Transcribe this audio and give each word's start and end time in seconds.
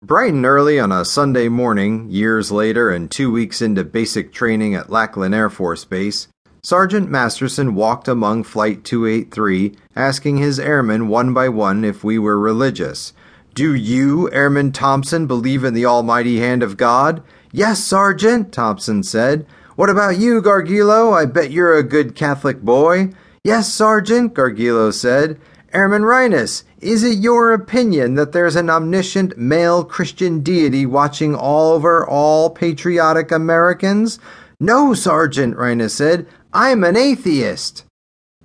Bright 0.00 0.32
and 0.32 0.46
early 0.46 0.78
on 0.78 0.92
a 0.92 1.04
Sunday 1.04 1.48
morning, 1.48 2.08
years 2.08 2.52
later 2.52 2.88
and 2.88 3.10
two 3.10 3.32
weeks 3.32 3.60
into 3.60 3.82
basic 3.82 4.32
training 4.32 4.76
at 4.76 4.90
Lackland 4.90 5.34
Air 5.34 5.50
Force 5.50 5.84
Base, 5.84 6.28
Sergeant 6.62 7.10
Masterson 7.10 7.74
walked 7.74 8.06
among 8.06 8.44
Flight 8.44 8.84
283, 8.84 9.74
asking 9.96 10.36
his 10.36 10.60
airmen 10.60 11.08
one 11.08 11.34
by 11.34 11.48
one 11.48 11.84
if 11.84 12.04
we 12.04 12.16
were 12.16 12.38
religious. 12.38 13.12
Do 13.54 13.74
you, 13.74 14.30
Airman 14.30 14.70
Thompson, 14.70 15.26
believe 15.26 15.64
in 15.64 15.74
the 15.74 15.86
almighty 15.86 16.38
hand 16.38 16.62
of 16.62 16.76
God? 16.76 17.20
Yes, 17.50 17.82
Sergeant, 17.82 18.52
Thompson 18.52 19.02
said. 19.02 19.46
What 19.74 19.90
about 19.90 20.16
you, 20.16 20.40
Gargilo? 20.40 21.12
I 21.12 21.24
bet 21.24 21.50
you're 21.50 21.76
a 21.76 21.82
good 21.82 22.14
Catholic 22.14 22.62
boy. 22.62 23.10
Yes, 23.42 23.72
Sergeant, 23.72 24.32
Gargilo 24.32 24.94
said. 24.94 25.40
Airman 25.78 26.02
Rhinus, 26.02 26.64
is 26.80 27.04
it 27.04 27.18
your 27.18 27.52
opinion 27.52 28.16
that 28.16 28.32
there's 28.32 28.56
an 28.56 28.68
omniscient 28.68 29.38
male 29.38 29.84
Christian 29.84 30.40
deity 30.40 30.84
watching 30.84 31.36
all 31.36 31.72
over 31.72 32.04
all 32.04 32.50
patriotic 32.50 33.30
Americans? 33.30 34.18
No, 34.58 34.92
Sergeant, 34.92 35.56
Rhinus 35.56 35.92
said. 35.92 36.26
I'm 36.52 36.82
an 36.82 36.96
atheist. 36.96 37.84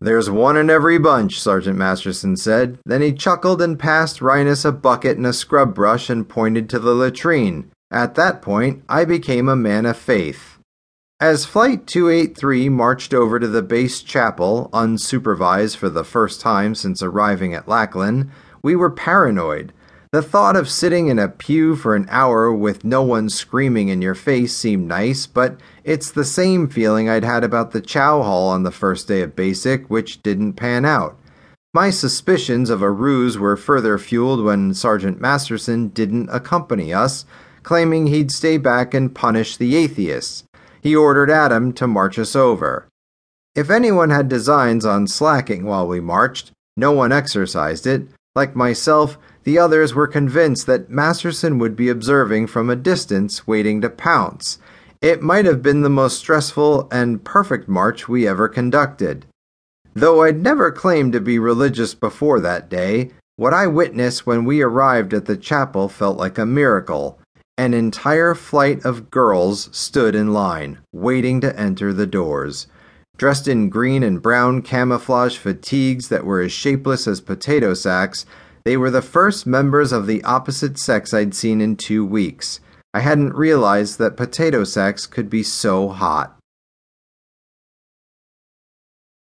There's 0.00 0.28
one 0.28 0.56
in 0.56 0.70
every 0.70 0.98
bunch, 0.98 1.40
Sergeant 1.40 1.78
Masterson 1.78 2.36
said. 2.36 2.78
Then 2.84 3.00
he 3.00 3.12
chuckled 3.12 3.62
and 3.62 3.78
passed 3.78 4.18
Rhinus 4.18 4.64
a 4.64 4.72
bucket 4.72 5.16
and 5.16 5.26
a 5.26 5.32
scrub 5.32 5.72
brush 5.72 6.10
and 6.10 6.28
pointed 6.28 6.68
to 6.70 6.80
the 6.80 6.94
latrine. 6.94 7.70
At 7.92 8.16
that 8.16 8.42
point, 8.42 8.82
I 8.88 9.04
became 9.04 9.48
a 9.48 9.54
man 9.54 9.86
of 9.86 9.96
faith. 9.96 10.58
As 11.20 11.44
Flight 11.44 11.86
283 11.86 12.70
marched 12.70 13.12
over 13.12 13.38
to 13.38 13.46
the 13.46 13.60
base 13.60 14.00
chapel, 14.00 14.70
unsupervised 14.72 15.76
for 15.76 15.90
the 15.90 16.02
first 16.02 16.40
time 16.40 16.74
since 16.74 17.02
arriving 17.02 17.52
at 17.52 17.68
Lackland, 17.68 18.30
we 18.62 18.74
were 18.74 18.88
paranoid. 18.88 19.74
The 20.12 20.22
thought 20.22 20.56
of 20.56 20.70
sitting 20.70 21.08
in 21.08 21.18
a 21.18 21.28
pew 21.28 21.76
for 21.76 21.94
an 21.94 22.06
hour 22.08 22.50
with 22.50 22.84
no 22.84 23.02
one 23.02 23.28
screaming 23.28 23.88
in 23.88 24.00
your 24.00 24.14
face 24.14 24.56
seemed 24.56 24.88
nice, 24.88 25.26
but 25.26 25.60
it's 25.84 26.10
the 26.10 26.24
same 26.24 26.68
feeling 26.68 27.10
I'd 27.10 27.22
had 27.22 27.44
about 27.44 27.72
the 27.72 27.82
chow 27.82 28.22
hall 28.22 28.48
on 28.48 28.62
the 28.62 28.70
first 28.70 29.06
day 29.06 29.20
of 29.20 29.36
basic, 29.36 29.90
which 29.90 30.22
didn't 30.22 30.54
pan 30.54 30.86
out. 30.86 31.18
My 31.74 31.90
suspicions 31.90 32.70
of 32.70 32.80
a 32.80 32.90
ruse 32.90 33.36
were 33.36 33.58
further 33.58 33.98
fueled 33.98 34.42
when 34.42 34.72
Sergeant 34.72 35.20
Masterson 35.20 35.88
didn't 35.88 36.30
accompany 36.30 36.94
us, 36.94 37.26
claiming 37.62 38.06
he'd 38.06 38.30
stay 38.30 38.56
back 38.56 38.94
and 38.94 39.14
punish 39.14 39.58
the 39.58 39.76
atheists 39.76 40.44
he 40.80 40.96
ordered 40.96 41.30
Adam 41.30 41.72
to 41.74 41.86
march 41.86 42.18
us 42.18 42.34
over. 42.34 42.88
If 43.54 43.70
anyone 43.70 44.10
had 44.10 44.28
designs 44.28 44.84
on 44.84 45.06
slacking 45.06 45.64
while 45.64 45.86
we 45.86 46.00
marched, 46.00 46.52
no 46.76 46.92
one 46.92 47.12
exercised 47.12 47.86
it. 47.86 48.08
Like 48.34 48.54
myself, 48.54 49.18
the 49.42 49.58
others 49.58 49.94
were 49.94 50.06
convinced 50.06 50.66
that 50.66 50.90
Masterson 50.90 51.58
would 51.58 51.74
be 51.74 51.88
observing 51.88 52.46
from 52.46 52.70
a 52.70 52.76
distance, 52.76 53.46
waiting 53.46 53.80
to 53.80 53.90
pounce. 53.90 54.58
It 55.02 55.22
might 55.22 55.46
have 55.46 55.62
been 55.62 55.82
the 55.82 55.88
most 55.88 56.18
stressful 56.18 56.88
and 56.92 57.24
perfect 57.24 57.68
march 57.68 58.08
we 58.08 58.28
ever 58.28 58.48
conducted. 58.48 59.26
Though 59.94 60.22
I'd 60.22 60.42
never 60.42 60.70
claimed 60.70 61.12
to 61.14 61.20
be 61.20 61.38
religious 61.38 61.94
before 61.94 62.38
that 62.40 62.68
day, 62.68 63.10
what 63.36 63.54
I 63.54 63.66
witnessed 63.66 64.26
when 64.26 64.44
we 64.44 64.60
arrived 64.60 65.14
at 65.14 65.24
the 65.24 65.36
chapel 65.36 65.88
felt 65.88 66.18
like 66.18 66.38
a 66.38 66.46
miracle. 66.46 67.18
An 67.60 67.74
entire 67.74 68.34
flight 68.34 68.86
of 68.86 69.10
girls 69.10 69.68
stood 69.70 70.14
in 70.14 70.32
line, 70.32 70.78
waiting 70.92 71.42
to 71.42 71.60
enter 71.60 71.92
the 71.92 72.06
doors. 72.06 72.66
Dressed 73.18 73.46
in 73.46 73.68
green 73.68 74.02
and 74.02 74.22
brown 74.22 74.62
camouflage 74.62 75.36
fatigues 75.36 76.08
that 76.08 76.24
were 76.24 76.40
as 76.40 76.52
shapeless 76.52 77.06
as 77.06 77.20
potato 77.20 77.74
sacks, 77.74 78.24
they 78.64 78.78
were 78.78 78.90
the 78.90 79.02
first 79.02 79.46
members 79.46 79.92
of 79.92 80.06
the 80.06 80.24
opposite 80.24 80.78
sex 80.78 81.12
I'd 81.12 81.34
seen 81.34 81.60
in 81.60 81.76
two 81.76 82.02
weeks. 82.02 82.60
I 82.94 83.00
hadn't 83.00 83.34
realized 83.34 83.98
that 83.98 84.16
potato 84.16 84.64
sacks 84.64 85.04
could 85.04 85.28
be 85.28 85.42
so 85.42 85.90
hot. 85.90 86.39